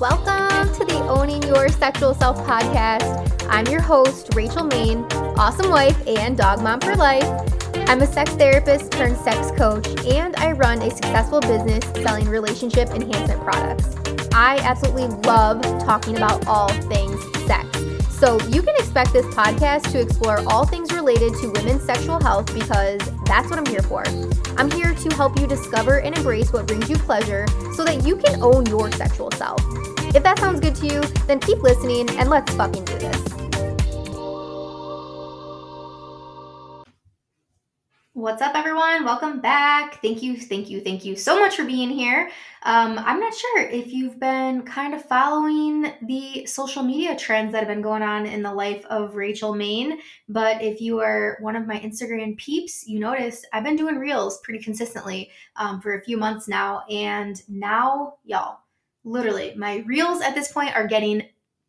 [0.00, 3.44] Welcome to the Owning Your Sexual Self podcast.
[3.48, 5.04] I'm your host, Rachel Maine,
[5.36, 7.24] awesome wife and dog mom for life.
[7.88, 12.90] I'm a sex therapist turned sex coach, and I run a successful business selling relationship
[12.90, 13.96] enhancement products.
[14.32, 17.66] I absolutely love talking about all things sex.
[18.18, 22.54] So you can expect this podcast to explore all things related to women's sexual health
[22.54, 24.04] because that's what I'm here for.
[24.56, 28.16] I'm here to help you discover and embrace what brings you pleasure so that you
[28.16, 29.60] can own your sexual self.
[30.14, 33.28] If that sounds good to you, then keep listening and let's fucking do this.
[38.14, 39.04] What's up, everyone?
[39.04, 40.00] Welcome back.
[40.02, 42.30] Thank you, thank you, thank you so much for being here.
[42.64, 47.58] Um, I'm not sure if you've been kind of following the social media trends that
[47.58, 51.54] have been going on in the life of Rachel Maine, but if you are one
[51.54, 56.02] of my Instagram peeps, you notice I've been doing reels pretty consistently um, for a
[56.02, 56.82] few months now.
[56.90, 58.58] And now, y'all,
[59.08, 61.22] literally, my reels at this point are getting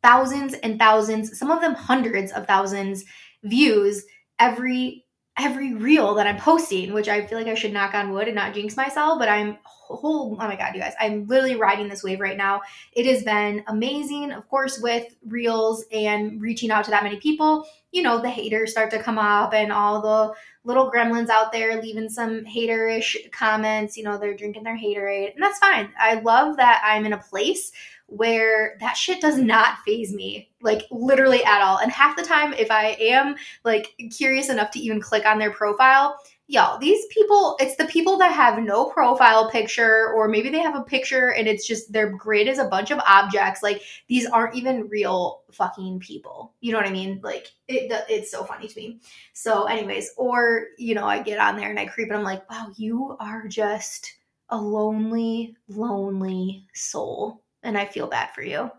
[0.04, 3.04] thousands and thousands, some of them hundreds of thousands
[3.44, 4.06] views
[4.40, 5.06] every
[5.40, 8.36] every reel that I'm posting, which I feel like I should knock on wood and
[8.36, 9.58] not jinx myself, but I'm
[9.96, 12.62] whole oh my god, you guys, I'm literally riding this wave right now.
[12.94, 17.66] It has been amazing, of course, with reels and reaching out to that many people.
[17.92, 21.82] You know, the haters start to come up and all the little gremlins out there
[21.82, 23.98] leaving some haterish comments.
[23.98, 25.92] You know, they're drinking their haterade, and that's fine.
[25.98, 27.72] I love that I'm in a place
[28.10, 31.78] where that shit does not faze me, like literally at all.
[31.78, 35.52] And half the time, if I am like curious enough to even click on their
[35.52, 40.60] profile, y'all, these people, it's the people that have no profile picture, or maybe they
[40.60, 43.62] have a picture and it's just their grid is a bunch of objects.
[43.62, 46.54] Like these aren't even real fucking people.
[46.60, 47.20] You know what I mean?
[47.24, 49.00] Like it, it's so funny to me.
[49.34, 52.50] So, anyways, or you know, I get on there and I creep and I'm like,
[52.50, 54.12] wow, you are just
[54.50, 58.70] a lonely, lonely soul and I feel bad for you.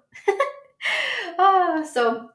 [1.39, 2.31] oh, so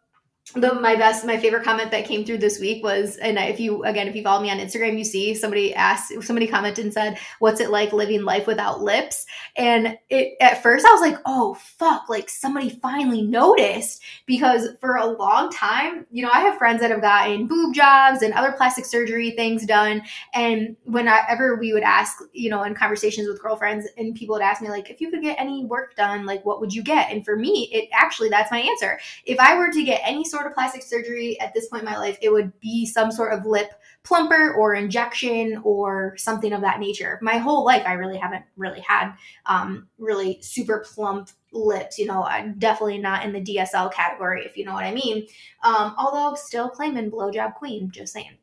[0.54, 3.84] the my best my favorite comment that came through this week was and if you
[3.84, 7.18] again if you follow me on instagram you see somebody asked somebody commented and said
[7.40, 9.26] what's it like living life without lips?
[9.56, 14.98] And it at first i was like oh fuck like somebody finally noticed because for
[14.98, 18.52] a long time you know i have friends that have gotten boob jobs and other
[18.52, 20.04] plastic surgery things done.
[20.34, 24.62] And whenever we would ask you know in conversations with girlfriends and people would ask
[24.62, 27.12] me like if you could get any work done like what would you get?
[27.12, 29.00] And for me it actually that's my answer.
[29.26, 31.98] If i were to get any sort of plastic surgery at this point in my
[31.98, 33.72] life, it would be some sort of lip
[34.04, 37.20] plumper or injection or something of that nature.
[37.22, 39.14] My whole life, I really haven't really had
[39.46, 41.98] um, really super plump lips.
[41.98, 45.28] You know, I'm definitely not in the DSL category, if you know what I mean.
[45.64, 48.38] Um, although still claiming blowjob queen, just saying.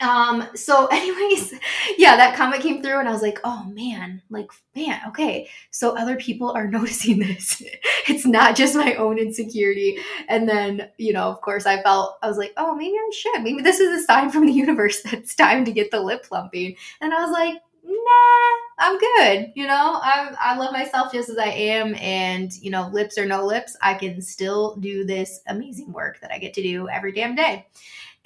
[0.00, 1.54] Um, so anyways,
[1.96, 5.48] yeah, that comment came through and I was like, oh man, like, man, okay.
[5.70, 7.62] So other people are noticing this.
[8.08, 9.98] it's not just my own insecurity.
[10.28, 13.42] And then, you know, of course I felt, I was like, oh, maybe I should.
[13.42, 16.24] Maybe this is a sign from the universe that it's time to get the lip
[16.24, 16.76] plumping.
[17.00, 19.52] And I was like, nah, I'm good.
[19.54, 23.26] You know, I I love myself just as I am, and you know, lips or
[23.26, 27.12] no lips, I can still do this amazing work that I get to do every
[27.12, 27.66] damn day.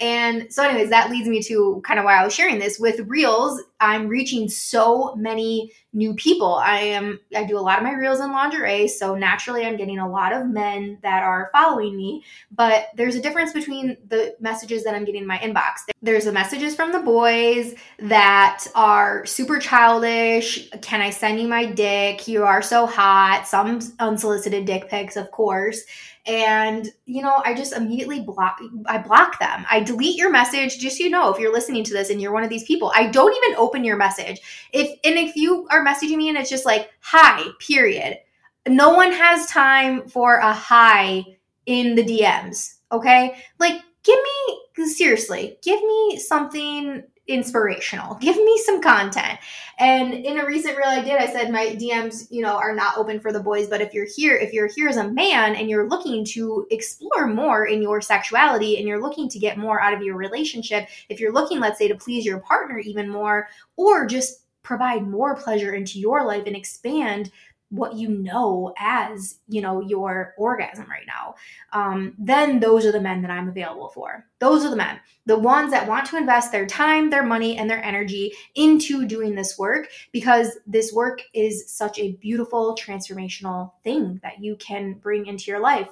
[0.01, 3.01] And so, anyways, that leads me to kind of why I was sharing this with
[3.09, 3.61] Reels.
[3.81, 6.55] I'm reaching so many new people.
[6.55, 9.99] I am I do a lot of my reels in lingerie, so naturally I'm getting
[9.99, 14.85] a lot of men that are following me, but there's a difference between the messages
[14.85, 15.89] that I'm getting in my inbox.
[16.03, 21.65] There's the messages from the boys that are super childish, can I send you my
[21.65, 22.29] dick?
[22.29, 23.47] You are so hot.
[23.47, 25.85] Some unsolicited dick pics, of course
[26.29, 29.65] and you know i just immediately block i block them.
[29.71, 30.79] I delete your message.
[30.79, 32.93] Just so you know if you're listening to this and you're one of these people
[32.95, 34.41] i don't even open your message.
[34.73, 38.19] If and if you are messaging me and it's just like hi period
[38.67, 41.25] no one has time for a hi
[41.67, 43.37] in the dms okay?
[43.59, 48.15] Like give me seriously give me something inspirational.
[48.17, 49.39] Give me some content.
[49.79, 52.97] And in a recent reel I did, I said my DMs, you know, are not
[52.97, 55.71] open for the boys, but if you're here, if you're here as a man and
[55.71, 59.95] you're looking to explore more in your sexuality and you're looking to get more out
[59.95, 64.07] of your relationship, if you're looking, let's say, to please your partner even more, or
[64.07, 67.31] just provide more pleasure into your life and expand
[67.71, 71.35] what you know as you know your orgasm right now.
[71.73, 74.27] Um, then those are the men that i'm available for.
[74.39, 75.01] Those are the men.
[75.27, 79.35] The ones that want to invest their time their money and their energy into doing
[79.35, 85.27] this work because this work is such a beautiful transformational thing that you can bring
[85.27, 85.89] into your life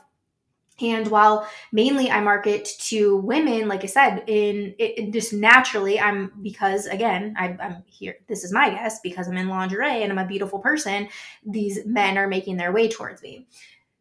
[0.80, 5.98] and while mainly I market to women, like I said, in it, it just naturally,
[5.98, 8.16] I'm because again, I, I'm here.
[8.28, 11.08] This is my guess because I'm in lingerie and I'm a beautiful person.
[11.44, 13.46] These men are making their way towards me.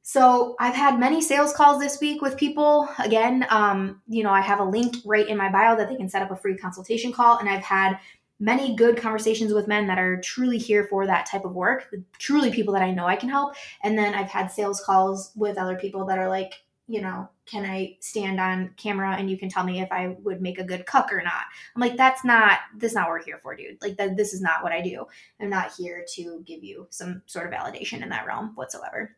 [0.07, 2.89] So I've had many sales calls this week with people.
[2.99, 6.09] Again, um, you know, I have a link right in my bio that they can
[6.09, 7.97] set up a free consultation call, and I've had
[8.39, 12.51] many good conversations with men that are truly here for that type of work, truly
[12.51, 13.55] people that I know I can help.
[13.81, 16.53] And then I've had sales calls with other people that are like,
[16.87, 20.41] you know, can I stand on camera and you can tell me if I would
[20.41, 21.43] make a good cook or not?
[21.75, 23.81] I'm like, that's not this is not what we're here for, dude.
[23.81, 25.05] Like that this is not what I do.
[25.39, 29.15] I'm not here to give you some sort of validation in that realm whatsoever.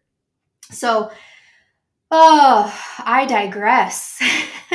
[0.72, 1.12] So
[2.12, 4.22] oh I digress.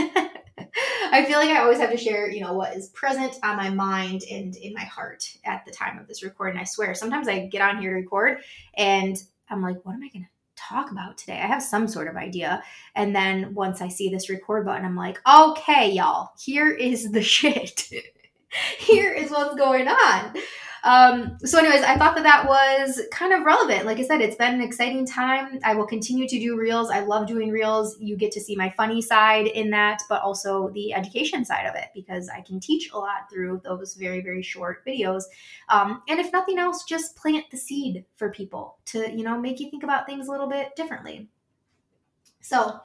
[1.15, 3.69] I feel like I always have to share, you know, what is present on my
[3.69, 6.59] mind and in my heart at the time of this recording.
[6.59, 8.39] I swear, sometimes I get on here to record
[8.75, 9.17] and
[9.51, 10.32] I'm like, what am I to
[10.69, 11.41] talk about today?
[11.43, 12.63] I have some sort of idea.
[12.95, 17.23] And then once I see this record button, I'm like, okay, y'all, here is the
[17.37, 17.91] shit.
[18.79, 20.35] here is what's going on.
[20.85, 23.87] Um, so, anyways, I thought that that was kind of relevant.
[23.87, 25.61] Like I said, it's been an exciting time.
[25.65, 26.91] I will continue to do reels.
[26.91, 27.97] I love doing reels.
[28.01, 31.77] You get to see my funny side in that, but also the education side of
[31.77, 35.23] it because I can teach a lot through those very, very short videos.
[35.69, 39.61] Um, and if nothing else, just plant the seed for people to, you know, make
[39.61, 41.29] you think about things a little bit differently.
[42.41, 42.81] So,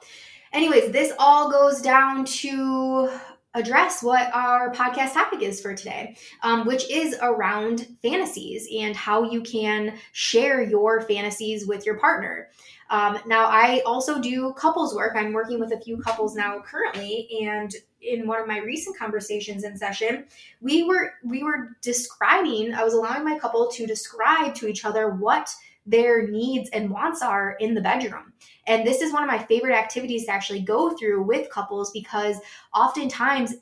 [0.52, 3.10] anyways, this all goes down to
[3.54, 9.30] address what our podcast topic is for today, um, which is around fantasies and how
[9.30, 12.48] you can share your fantasies with your partner.
[12.90, 15.12] Um, now, I also do couples work.
[15.14, 19.64] I'm working with a few couples now currently, and in one of my recent conversations
[19.64, 20.24] in session,
[20.60, 22.72] we were we were describing.
[22.72, 25.54] I was allowing my couple to describe to each other what
[25.88, 28.32] their needs and wants are in the bedroom.
[28.66, 32.36] And this is one of my favorite activities to actually go through with couples because
[32.74, 33.54] oftentimes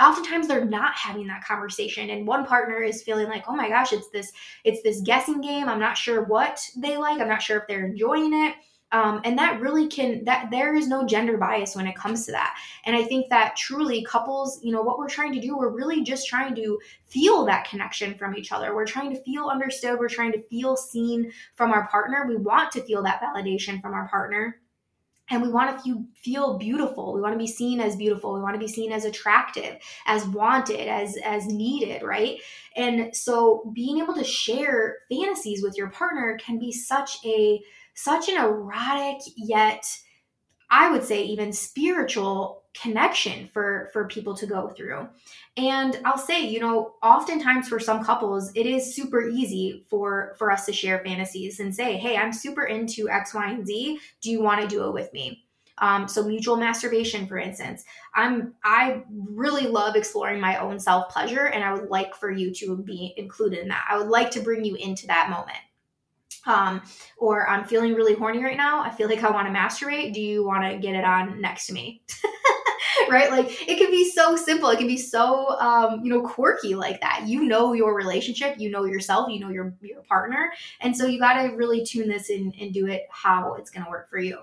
[0.00, 3.92] oftentimes they're not having that conversation and one partner is feeling like, "Oh my gosh,
[3.92, 4.32] it's this
[4.64, 5.68] it's this guessing game.
[5.68, 7.20] I'm not sure what they like.
[7.20, 8.54] I'm not sure if they're enjoying it."
[8.92, 12.32] Um, and that really can that there is no gender bias when it comes to
[12.32, 12.56] that.
[12.84, 16.02] And i think that truly couples you know what we're trying to do we're really
[16.02, 16.78] just trying to
[17.10, 18.74] feel that connection from each other.
[18.74, 19.98] We're trying to feel understood.
[19.98, 22.24] We're trying to feel seen from our partner.
[22.28, 24.60] We want to feel that validation from our partner.
[25.32, 27.12] And we want to feel beautiful.
[27.12, 28.34] We want to be seen as beautiful.
[28.34, 29.76] We want to be seen as attractive
[30.06, 32.38] as wanted as as needed right?
[32.76, 37.60] And so being able to share fantasies with your partner can be such a
[37.94, 39.84] such an erotic yet
[40.70, 45.08] I would say even spiritual connection for for people to go through.
[45.56, 50.52] And I'll say, you know, oftentimes for some couples, it is super easy for for
[50.52, 53.98] us to share fantasies and say, "Hey, I'm super into X, Y, and Z.
[54.22, 55.44] Do you want to do it with me?"
[55.78, 57.84] Um, so mutual masturbation, for instance,
[58.14, 62.54] I'm I really love exploring my own self pleasure, and I would like for you
[62.54, 63.86] to be included in that.
[63.90, 65.58] I would like to bring you into that moment
[66.46, 66.82] um,
[67.18, 68.82] or I'm feeling really horny right now.
[68.82, 70.12] I feel like I want to masturbate.
[70.12, 72.02] Do you want to get it on next to me?
[73.10, 73.30] right?
[73.30, 74.68] Like it can be so simple.
[74.70, 77.24] It can be so um, you know quirky like that.
[77.26, 78.58] You know your relationship.
[78.58, 79.30] You know yourself.
[79.30, 82.72] You know your your partner, and so you got to really tune this in and
[82.72, 84.38] do it how it's going to work for you.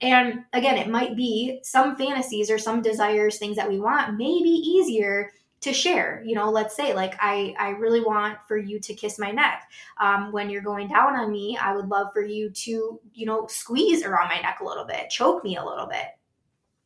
[0.00, 4.42] And again, it might be some fantasies or some desires, things that we want, may
[4.42, 5.32] be easier
[5.66, 9.18] to share you know let's say like i i really want for you to kiss
[9.18, 9.68] my neck.
[9.98, 13.46] Um, when you're going down on me i would love for you to you know
[13.48, 16.06] squeeze around my neck a little bit choke me a little bit.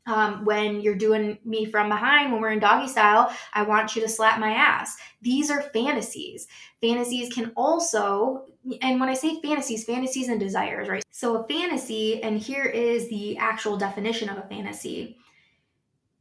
[0.07, 4.03] Um, when you're doing me from behind when we're in doggy style i want you
[4.03, 4.97] to slap my ass.
[5.21, 6.49] These are fantasies.
[6.81, 8.47] Fantasies can also
[8.81, 11.05] and when i say fantasies fantasies and desires right?
[11.11, 15.19] So a fantasy and here is the actual definition of a fantasy.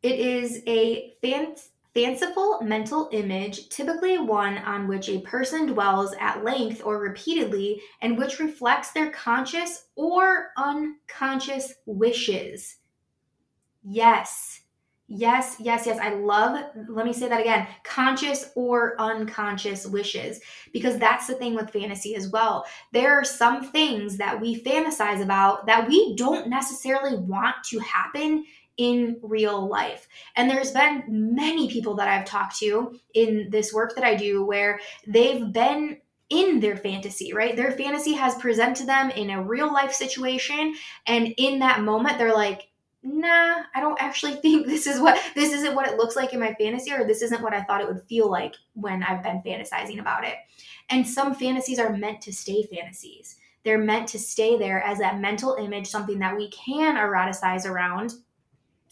[0.03, 1.55] It is a fan
[1.95, 8.15] Fanciful mental image, typically one on which a person dwells at length or repeatedly, and
[8.17, 12.77] which reflects their conscious or unconscious wishes.
[13.83, 14.61] Yes,
[15.07, 15.97] yes, yes, yes.
[15.99, 20.39] I love, let me say that again conscious or unconscious wishes,
[20.71, 22.65] because that's the thing with fantasy as well.
[22.93, 28.45] There are some things that we fantasize about that we don't necessarily want to happen
[28.79, 30.07] in real life.
[30.37, 34.43] And there's been many people that I've talked to in this work that I do
[34.43, 35.97] where they've been
[36.29, 37.57] in their fantasy, right?
[37.57, 40.75] Their fantasy has presented them in a real life situation.
[41.05, 42.69] And in that moment, they're like,
[43.03, 46.39] nah, I don't actually think this is what this isn't what it looks like in
[46.39, 49.41] my fantasy, or this isn't what I thought it would feel like when I've been
[49.41, 50.35] fantasizing about it.
[50.89, 53.35] And some fantasies are meant to stay fantasies.
[53.65, 58.13] They're meant to stay there as that mental image, something that we can eroticize around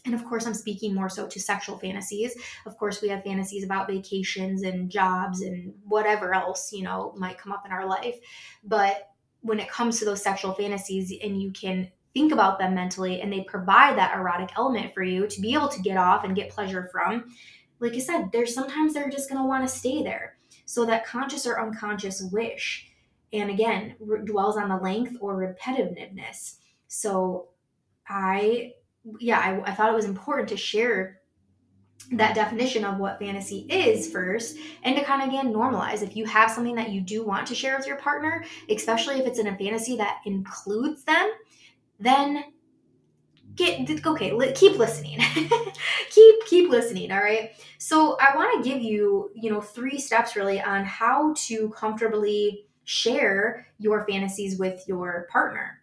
[0.08, 2.34] and of course, I'm speaking more so to sexual fantasies.
[2.64, 7.36] Of course, we have fantasies about vacations and jobs and whatever else, you know, might
[7.36, 8.16] come up in our life.
[8.64, 9.10] But
[9.42, 13.30] when it comes to those sexual fantasies and you can think about them mentally and
[13.30, 16.48] they provide that erotic element for you to be able to get off and get
[16.48, 17.26] pleasure from,
[17.80, 20.38] like I said, there's sometimes they're just going to want to stay there.
[20.64, 22.90] So that conscious or unconscious wish,
[23.32, 26.56] and again, dwells on the length or repetitiveness.
[26.88, 27.50] So
[28.08, 28.72] I,
[29.18, 31.20] yeah, I, I thought it was important to share
[32.12, 36.02] that definition of what fantasy is first and to kind of again normalize.
[36.02, 39.26] If you have something that you do want to share with your partner especially if
[39.26, 41.30] it's in a fantasy that includes them
[42.00, 42.44] then
[43.56, 45.18] get okay keep listening.
[46.10, 47.50] Keep keep listening all right?
[47.78, 52.66] So i want to give you you know three steps really on how to comfortably
[52.84, 55.77] share your fantasies with your partner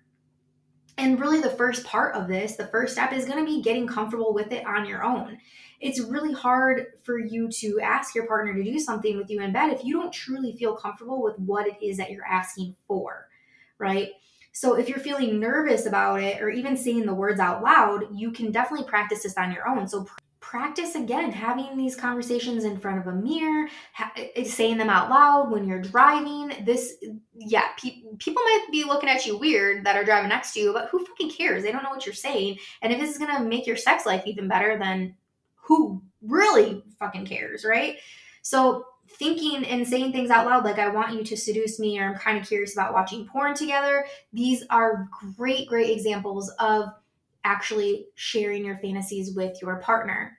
[0.97, 3.87] and really the first part of this the first step is going to be getting
[3.87, 5.37] comfortable with it on your own
[5.81, 9.51] it's really hard for you to ask your partner to do something with you in
[9.51, 13.27] bed if you don't truly feel comfortable with what it is that you're asking for
[13.77, 14.09] right
[14.55, 18.31] so if you're feeling nervous about it or even saying the words out loud, you
[18.31, 19.85] can definitely practice this on your own.
[19.85, 20.07] So
[20.45, 25.09] practice again having these conversations in front of a mirror, ha- eh, saying them out
[25.09, 26.53] loud when you're driving.
[26.63, 26.93] This,
[27.35, 30.71] yeah, pe- people might be looking at you weird that are driving next to you,
[30.71, 31.63] but who fucking cares?
[31.63, 32.59] They don't know what you're saying.
[32.83, 35.15] And if this is gonna make your sex life even better, then
[35.55, 37.97] who really fucking cares, right?
[38.43, 42.09] So thinking and saying things out loud like I want you to seduce me or
[42.09, 44.05] I'm kind of curious about watching porn together.
[44.31, 46.89] These are great, great examples of
[47.45, 50.37] actually sharing your fantasies with your partner.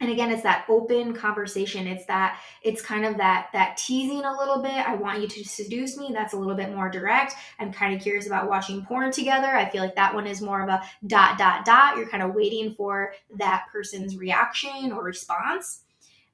[0.00, 1.88] And again, it's that open conversation.
[1.88, 4.72] It's that it's kind of that that teasing a little bit.
[4.72, 6.10] I want you to seduce me.
[6.12, 7.34] That's a little bit more direct.
[7.58, 9.48] I'm kind of curious about watching porn together.
[9.48, 11.96] I feel like that one is more of a dot dot dot.
[11.96, 15.82] You're kind of waiting for that person's reaction or response.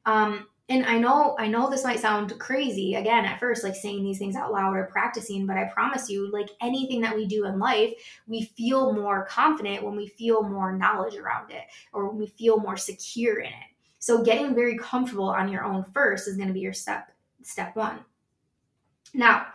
[0.04, 4.02] Um, and I know I know this might sound crazy again at first like saying
[4.02, 7.44] these things out loud or practicing but I promise you like anything that we do
[7.47, 7.92] in life
[8.26, 12.59] we feel more confident when we feel more knowledge around it or when we feel
[12.59, 13.71] more secure in it.
[13.99, 17.11] So getting very comfortable on your own first is going to be your step
[17.42, 17.99] step 1.
[19.14, 19.47] Now,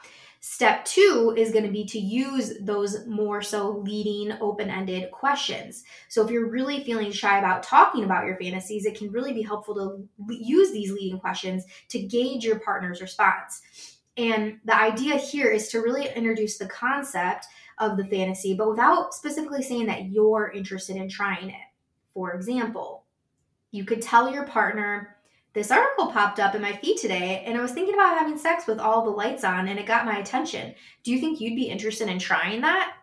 [0.41, 5.84] Step two is going to be to use those more so leading open ended questions.
[6.08, 9.41] So, if you're really feeling shy about talking about your fantasies, it can really be
[9.41, 13.62] helpful to use these leading questions to gauge your partner's response.
[14.15, 17.46] And the idea here is to really introduce the concept
[17.77, 21.67] of the fantasy, but without specifically saying that you're interested in trying it.
[22.13, 23.05] For example,
[23.72, 25.17] you could tell your partner,
[25.53, 28.67] this article popped up in my feed today and I was thinking about having sex
[28.67, 30.75] with all the lights on and it got my attention.
[31.03, 32.93] Do you think you'd be interested in trying that?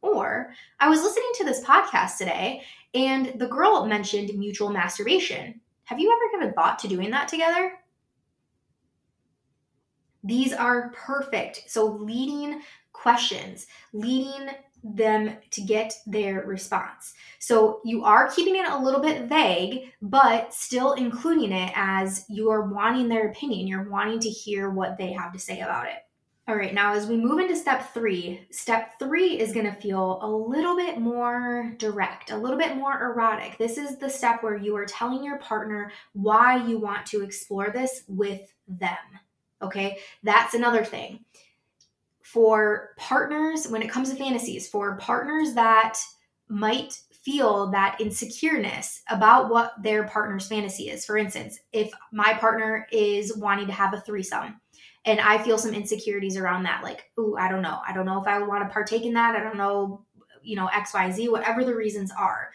[0.00, 2.62] Or I was listening to this podcast today
[2.94, 5.60] and the girl mentioned mutual masturbation.
[5.84, 7.72] Have you ever given thought to doing that together?
[10.22, 11.64] These are perfect.
[11.66, 12.62] So, leading
[12.92, 14.48] questions, leading
[14.84, 17.14] them to get their response.
[17.38, 22.50] So you are keeping it a little bit vague, but still including it as you
[22.50, 23.66] are wanting their opinion.
[23.66, 25.96] You're wanting to hear what they have to say about it.
[26.46, 30.18] All right, now as we move into step three, step three is going to feel
[30.20, 33.56] a little bit more direct, a little bit more erotic.
[33.56, 37.70] This is the step where you are telling your partner why you want to explore
[37.70, 38.98] this with them.
[39.62, 41.24] Okay, that's another thing
[42.24, 45.98] for partners, when it comes to fantasies, for partners that
[46.48, 51.04] might feel that insecureness about what their partner's fantasy is.
[51.04, 54.60] For instance, if my partner is wanting to have a threesome
[55.04, 57.80] and I feel some insecurities around that, like, ooh, I don't know.
[57.86, 59.36] I don't know if I want to partake in that.
[59.36, 60.04] I don't know,
[60.42, 62.50] you know, XYZ, whatever the reasons are.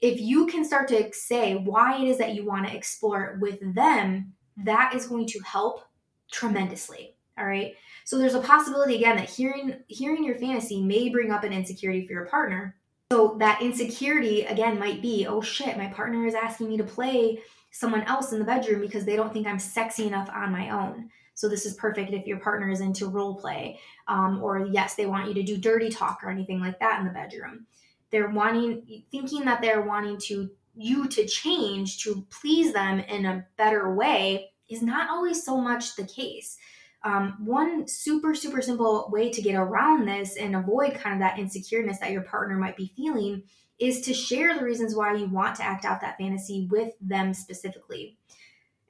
[0.00, 3.40] If you can start to say why it is that you want to explore it
[3.40, 5.84] with them, that is going to help
[6.30, 7.13] tremendously.
[7.38, 7.74] All right.
[8.04, 12.06] So there's a possibility again that hearing hearing your fantasy may bring up an insecurity
[12.06, 12.76] for your partner.
[13.12, 17.40] So that insecurity again might be, oh shit, my partner is asking me to play
[17.70, 21.10] someone else in the bedroom because they don't think I'm sexy enough on my own.
[21.34, 25.06] So this is perfect if your partner is into role play, um, or yes, they
[25.06, 27.66] want you to do dirty talk or anything like that in the bedroom.
[28.10, 33.44] They're wanting, thinking that they're wanting to you to change to please them in a
[33.56, 36.56] better way is not always so much the case.
[37.04, 41.36] Um, one super, super simple way to get around this and avoid kind of that
[41.36, 43.42] insecureness that your partner might be feeling
[43.78, 47.34] is to share the reasons why you want to act out that fantasy with them
[47.34, 48.16] specifically.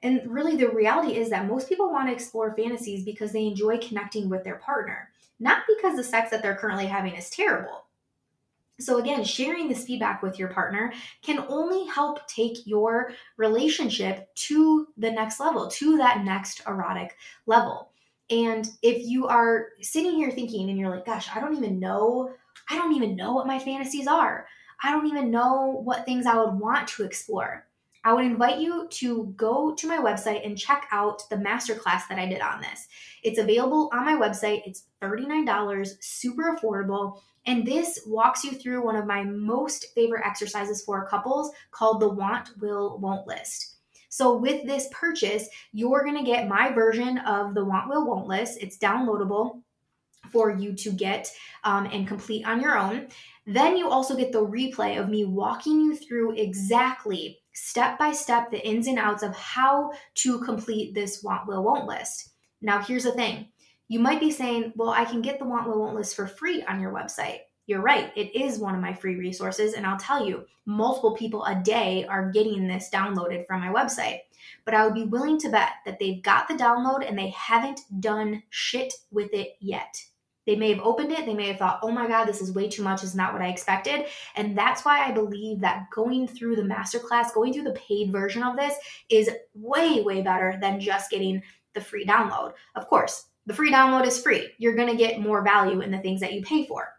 [0.03, 3.79] And really, the reality is that most people want to explore fantasies because they enjoy
[3.79, 7.85] connecting with their partner, not because the sex that they're currently having is terrible.
[8.79, 14.87] So, again, sharing this feedback with your partner can only help take your relationship to
[14.97, 17.91] the next level, to that next erotic level.
[18.29, 22.33] And if you are sitting here thinking and you're like, gosh, I don't even know
[22.69, 24.47] I don't even know what my fantasies are.
[24.83, 27.67] I don't even know what things I would want to explore.
[28.03, 32.19] I would invite you to go to my website and check out the masterclass that
[32.19, 32.87] I did on this.
[33.23, 34.61] It's available on my website.
[34.65, 37.19] It's $39, super affordable.
[37.47, 42.09] And this walks you through one of my most favorite exercises for couples called the
[42.09, 43.74] want, will, won't list.
[44.15, 48.27] So, with this purchase, you're going to get my version of the want, will, won't
[48.27, 48.59] list.
[48.61, 49.61] It's downloadable
[50.31, 51.29] for you to get
[51.65, 53.09] um, and complete on your own.
[53.45, 58.51] Then you also get the replay of me walking you through exactly step by step
[58.51, 62.29] the ins and outs of how to complete this want, will, won't list.
[62.61, 63.49] Now, here's the thing
[63.89, 66.63] you might be saying, well, I can get the want, will, won't list for free
[66.63, 67.39] on your website.
[67.67, 69.73] You're right, it is one of my free resources.
[69.73, 74.19] And I'll tell you, multiple people a day are getting this downloaded from my website.
[74.65, 77.81] But I would be willing to bet that they've got the download and they haven't
[77.99, 79.95] done shit with it yet.
[80.45, 82.69] They may have opened it, they may have thought, oh my God, this is way
[82.69, 84.05] too much, it's not what I expected.
[84.35, 88.43] And that's why I believe that going through the masterclass, going through the paid version
[88.43, 88.75] of this
[89.09, 91.41] is way, way better than just getting
[91.73, 92.53] the free download.
[92.75, 94.51] Of course, the free download is free.
[94.59, 96.94] You're gonna get more value in the things that you pay for.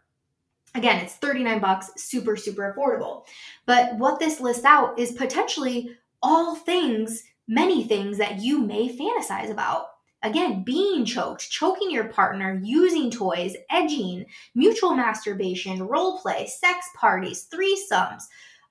[0.77, 3.23] Again, it's 39 bucks, super, super affordable.
[3.65, 5.89] But what this lists out is potentially
[6.21, 9.87] all things, many things that you may fantasize about.
[10.21, 17.47] Again, being choked, choking your partner, using toys, edging, mutual masturbation, role play, sex parties,
[17.51, 18.23] threesomes,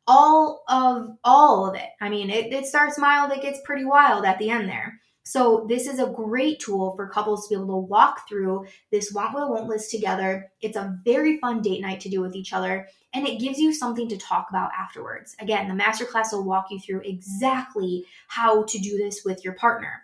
[0.06, 1.88] all of all of it.
[2.00, 5.00] I mean, it, it starts mild, it gets pretty wild at the end there.
[5.26, 9.10] So this is a great tool for couples to be able to walk through this
[9.12, 10.52] want will won't list together.
[10.60, 13.74] It's a very fun date night to do with each other and it gives you
[13.74, 15.34] something to talk about afterwards.
[15.40, 20.02] Again, the masterclass will walk you through exactly how to do this with your partner.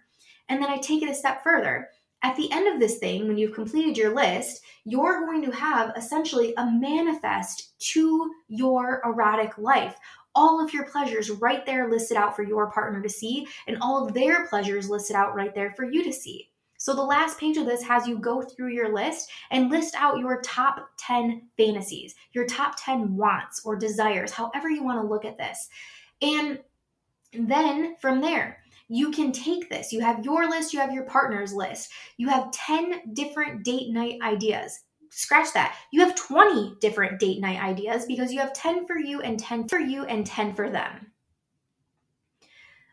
[0.48, 1.88] And then I take it a step further.
[2.24, 5.92] At the end of this thing, when you've completed your list, you're going to have
[5.96, 9.94] essentially a manifest to your erotic life
[10.34, 14.06] all of your pleasures right there listed out for your partner to see, and all
[14.06, 16.48] of their pleasures listed out right there for you to see.
[16.82, 20.18] So the last page of this has you go through your list and list out
[20.18, 25.24] your top 10 fantasies, your top 10 wants or desires, however you want to look
[25.24, 25.68] at this.
[26.20, 26.58] And
[27.32, 29.92] then from there, you can take this.
[29.92, 31.90] You have your list, you have your partner's list.
[32.16, 34.80] You have 10 different date night ideas
[35.12, 35.76] scratch that.
[35.90, 39.68] You have 20 different date night ideas because you have 10 for you and 10
[39.68, 41.12] for you and 10 for them.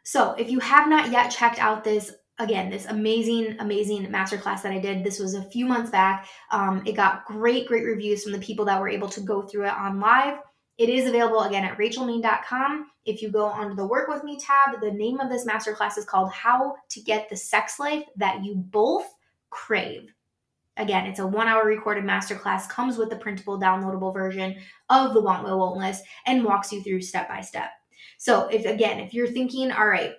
[0.04, 4.72] So, if you have not yet checked out this, again, this amazing, amazing masterclass that
[4.72, 6.28] I did, this was a few months back.
[6.52, 9.66] Um, it got great, great reviews from the people that were able to go through
[9.66, 10.40] it on live.
[10.78, 12.88] It is available again at rachelmaine.com.
[13.06, 16.06] If you go onto the Work With Me tab, the name of this masterclass is
[16.06, 19.14] called How to Get the Sex Life That You Both
[19.50, 20.14] Crave.
[20.80, 24.56] Again, it's a one hour recorded masterclass, comes with the printable, downloadable version
[24.90, 27.70] of the Want Will Won't list, and walks you through step by step.
[28.18, 30.14] So, if again, if you're thinking, all right,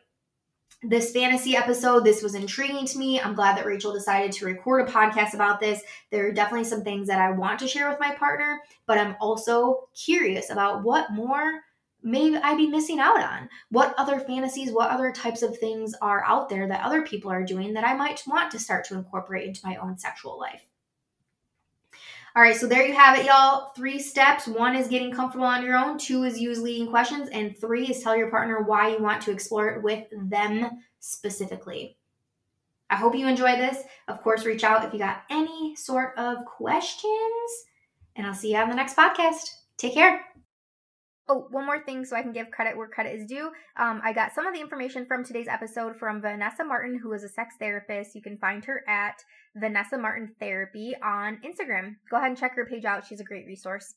[0.82, 3.20] this fantasy episode, this was intriguing to me.
[3.20, 5.82] I'm glad that Rachel decided to record a podcast about this.
[6.10, 9.16] There are definitely some things that I want to share with my partner, but I'm
[9.20, 11.60] also curious about what more
[12.02, 13.48] may I be missing out on?
[13.70, 17.44] What other fantasies, what other types of things are out there that other people are
[17.44, 20.66] doing that I might want to start to incorporate into my own sexual life?
[22.36, 23.72] All right, so there you have it, y'all.
[23.74, 24.46] Three steps.
[24.46, 28.02] One is getting comfortable on your own, two is use leading questions, and three is
[28.02, 31.96] tell your partner why you want to explore it with them specifically.
[32.88, 33.82] I hope you enjoy this.
[34.06, 37.50] Of course, reach out if you got any sort of questions,
[38.14, 39.50] and I'll see you on the next podcast.
[39.76, 40.24] Take care.
[41.28, 43.50] Oh, one more thing so I can give credit where credit is due.
[43.76, 47.22] Um, I got some of the information from today's episode from Vanessa Martin, who is
[47.22, 48.16] a sex therapist.
[48.16, 49.22] You can find her at
[49.54, 51.96] Vanessa Martin Therapy on Instagram.
[52.10, 53.06] Go ahead and check her page out.
[53.06, 53.94] She's a great resource.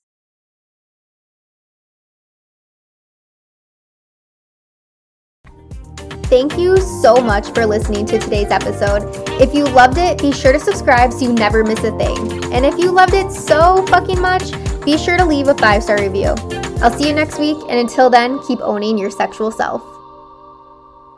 [6.33, 9.03] Thank you so much for listening to today's episode.
[9.39, 12.43] If you loved it, be sure to subscribe so you never miss a thing.
[12.51, 14.51] And if you loved it so fucking much,
[14.83, 16.33] be sure to leave a five star review.
[16.81, 19.92] I'll see you next week, and until then, keep owning your sexual self.